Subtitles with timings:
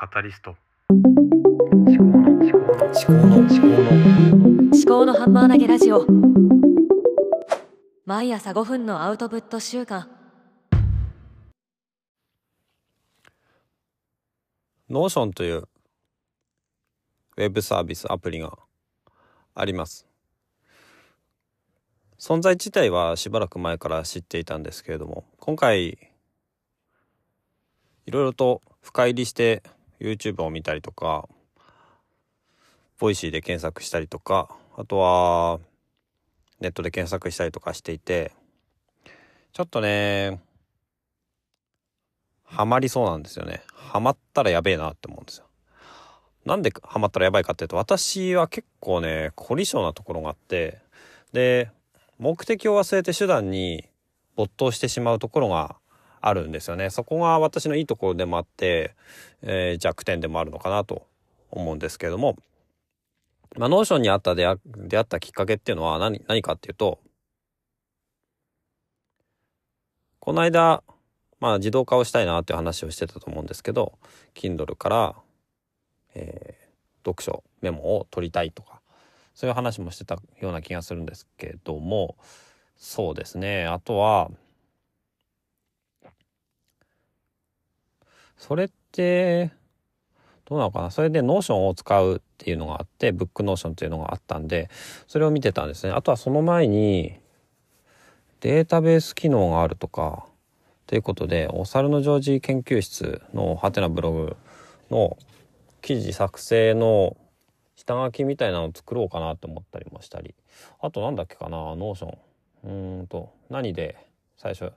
[0.00, 0.54] カタリスト。
[0.90, 2.86] 思考の思考の。
[2.86, 3.78] 思考の思考の
[4.72, 6.06] 思考のハンマー投げラジオ。
[8.06, 10.08] 毎朝5分のアウトプット習慣。
[14.88, 15.64] Notion という
[17.36, 18.56] ウェブサービスアプリが
[19.56, 20.06] あります。
[22.20, 25.88] 存在自体はしばらく前から知っていたんですけれども今回
[28.06, 29.64] いろいろと深入りして
[30.00, 31.28] YouTube を見たりとか
[32.98, 35.60] Voicy で検索したりとかあとは
[36.60, 38.32] ネットで検索したりとかしていて
[39.52, 40.40] ちょっとね
[42.44, 43.62] ハマりそうなんですよね。
[43.74, 45.44] ハマったらやべえなって思うんですよ。
[46.46, 50.78] なんでハマったらやばいかっていうと私は結構ね凝り性なところがあって
[51.32, 51.70] で
[52.18, 53.84] 目的を忘れて手段に
[54.34, 55.76] 没頭してしまうところが
[56.20, 56.90] あるんですよね。
[56.90, 58.94] そこが私のいいところでもあって、
[59.42, 61.06] えー弱点でもあるのかなと
[61.50, 62.36] 思うんですけれども。
[63.56, 64.56] まあ、 Notion にあった出会
[65.00, 66.98] ったきっかけっていうのは何何かっていうと
[70.20, 70.82] この間
[71.40, 73.98] まあ自動化をしたいなっていう話をしてたと思うんですけど
[74.34, 75.14] Kindle から、
[76.14, 76.68] えー
[77.08, 78.80] 読書メモを取りたいとか
[79.34, 82.16] そういう話もしてたような気がするんですけども
[82.76, 83.66] そうですね。
[83.66, 84.30] あとは
[88.38, 89.50] それって
[90.46, 90.90] どうなのかな？
[90.90, 94.70] それで Notion を使うっていうのがあって Book Notion っていうのがあったんで
[95.06, 95.92] それを見てたんですね。
[95.92, 97.18] あとはその前に
[98.40, 100.24] データベース機能があるとか
[100.86, 104.36] ということでお猿のジョージ研究室のはてなブログ
[104.90, 105.18] の
[105.82, 107.16] 記事作成の
[107.76, 110.34] 下書きみたいなのを作ろうかなと思ったりもしたり。
[110.80, 111.56] あとなんだっけかな？
[111.76, 112.18] Notion
[112.64, 113.96] うーんと何で
[114.36, 114.72] 最初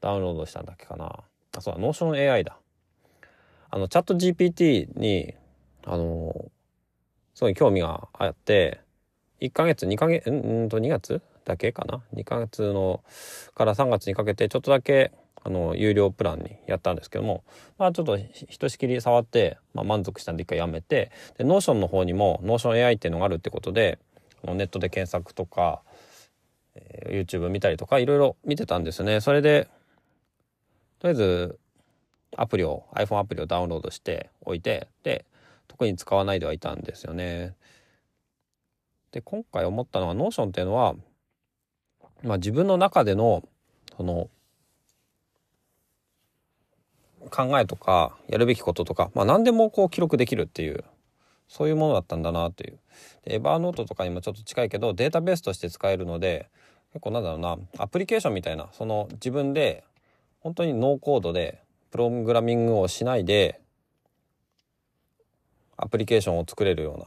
[0.00, 1.24] ダウンロードしたんだっけかな？
[1.56, 2.56] あそうだノーション AI だ。
[3.70, 5.34] あのチャット GPT に
[5.84, 6.50] あの
[7.34, 8.80] すごい興味があって
[9.40, 13.02] 1ヶ月2ヶ月うんと2月だけかな？2ヶ月の
[13.54, 15.12] から3月にかけてちょっとだけ
[15.42, 17.44] あの有料プランにやったんですけども
[17.78, 23.98] まあちょっとひとしきり触って、まあ、満足したんで一回やめてで Notion の方にも Notion AI っていうのがあるってことで
[24.44, 25.82] ネットで検索とか、
[27.08, 29.20] YouTube 見たりとかいろいろ見てたんですね。
[29.20, 29.68] それで
[31.00, 31.58] とりあえず
[32.36, 35.24] アプリを iPhone アプリをダウンロードしておいてで
[35.66, 37.54] 特に使わないではいたんですよね。
[39.12, 40.94] で今回思ったのは Notion っていうのは、
[42.22, 43.42] まあ、自分の中での
[43.96, 44.28] その
[47.30, 50.84] 考えとかやるべきこととか、まあ、何でもこう記録できるっていう
[51.48, 52.78] そういうものだったんだなっていう。
[53.24, 56.48] でエバーノートとかにもちょっと近いけどデータベースとして使えるので
[56.92, 59.84] 結構なんだろうなアプリケーションみたいなその自分で
[60.40, 63.60] 本当にノーコードでプログラミングをしないで
[65.76, 67.06] アプリケーションを作れるような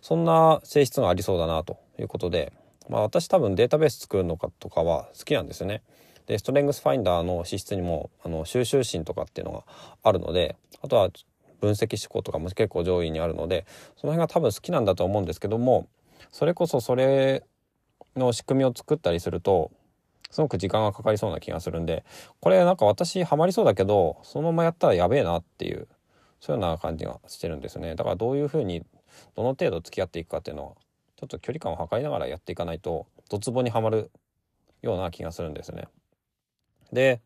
[0.00, 2.52] そんな性質がありそうだなということで、
[2.88, 5.82] まあ、私多分データベース作るのかとかは好きなんですよね。
[6.26, 9.64] でストレングスファインダーの資質にもあの収集心とかっていうのが
[10.02, 11.10] あるのであとは
[11.60, 13.64] 分析思考とかも結構上位にあるので
[13.96, 15.88] その辺が多分好きなんだと思うんですけども
[16.32, 17.44] それこそそれ
[18.16, 19.70] の仕組みを作ったりすると
[20.30, 22.04] すごく時間がかかりそうな気がするんで
[22.40, 25.88] これなんか私ハマりそうだけどそのままやったらやべえなっていう
[26.40, 27.94] そういうような感じがしてるんですね。
[27.94, 28.84] だからどういうふうに
[29.34, 30.72] どの程度付き合っていくかっていうのは
[31.16, 34.10] ちょっと距離感を測りながらやっていかないとドツボにはまる
[34.82, 35.88] ような気がするんですね。
[36.92, 37.20] で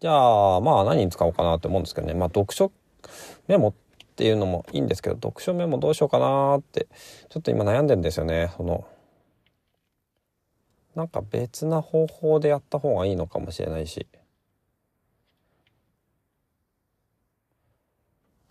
[0.00, 2.14] じゃあまあ何に使おうかなって思うんですけどね。
[2.14, 2.72] まあ読書
[3.46, 3.74] メモっ
[4.16, 6.88] ていうのもいいんですけど読書メモどうしようかなって
[7.28, 8.50] ちょっと今悩んでんですよね。
[8.56, 8.86] その
[11.00, 14.06] なんか別な方法でやった方がいいのかもしれないし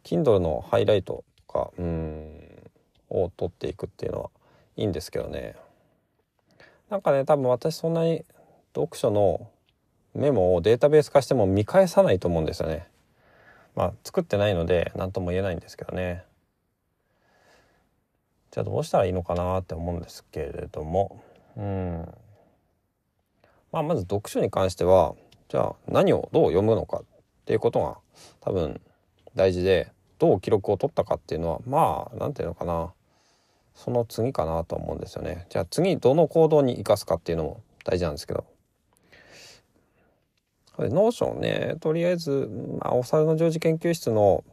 [0.03, 2.71] Kindle のハイライトとかうん
[3.09, 4.29] を取っていくっていうのは
[4.77, 5.57] いいんですけどね
[6.89, 8.25] なんかね多分私そんなに
[8.73, 9.47] 読書の
[10.15, 12.87] メモをデータベース化しても見返さないと思うんですよね。
[13.75, 16.23] まあ作ってないので何とも言えないんですけどね。
[18.49, 21.21] じゃあどうしたらいいのかなって思うんですけれども
[21.55, 22.07] うん
[23.71, 25.15] まあまず読書に関しては
[25.49, 27.03] じゃあ何をどう読むのかっ
[27.45, 27.97] ていうことが
[28.41, 28.79] 多分
[29.35, 32.93] 大事でどう記録を取ったかっていうのはまあ何ていうのかな。
[33.75, 35.45] その次かなと思うんですよね。
[35.49, 38.43] じゃあ次どの行動に生かすかっていうのも大事なんですけど。
[40.77, 42.49] Notion ねとりあえず、
[42.79, 44.45] まあ、お猿のジョージ研究室の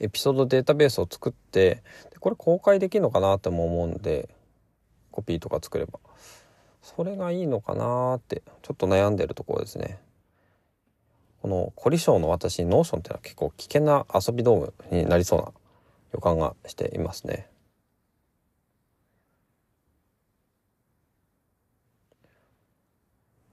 [0.00, 1.84] エピソードデータベースを作って
[2.18, 4.28] これ公開できるのかなとも思うんで
[5.12, 6.00] コピーとか作れば。
[6.84, 9.98] それがいいのかなってちょっと悩んでるところですね。
[11.40, 14.60] この凝り性の私 Notion っていうのは結構危険な遊び道
[14.90, 15.52] 具になりそうな
[16.12, 17.48] 予感がしていますね。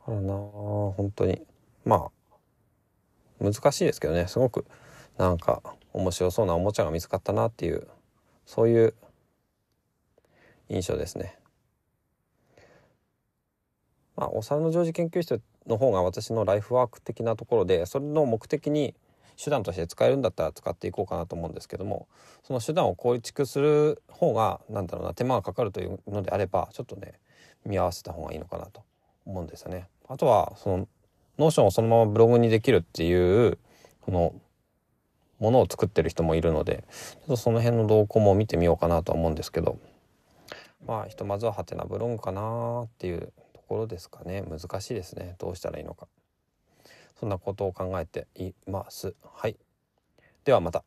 [0.06, 1.42] あらな本当に
[1.86, 4.66] まあ難しいですけどねすごく
[5.18, 5.62] なんか
[5.94, 7.88] 面白そうなおもちゃが見つかったなっていう
[8.46, 8.94] そういう
[10.68, 11.41] 印象ですね。
[14.16, 18.94] まあ、お猿のジョージ研究室の方が私のライフワーク的なところでそれの目的に
[19.42, 22.08] 手段として使えるんだったら使っていこうかなと思うんですけども
[22.44, 27.14] その手段を構築する方がなんだろうな手間がかかるというのであればちょっとね
[27.66, 28.84] 見合わせた方がいいのかなと
[29.26, 29.88] 思うんですよね。
[30.08, 30.88] あとはその
[31.38, 33.58] Notion をそのままブログにできるっていう
[34.02, 34.34] この
[35.40, 39.80] ものを作ってる人もいるのでちょっとその辺の動向も見てみようかなとは思うんですけど
[40.86, 43.32] まあひとまずはハテナブログかなっていう
[43.72, 44.44] ころですかね。
[44.44, 45.36] 難しいですね。
[45.38, 46.10] どうしたらいいのか。
[47.18, 49.16] そんなことを考えています。
[49.24, 49.56] はい。
[50.44, 50.84] ではまた。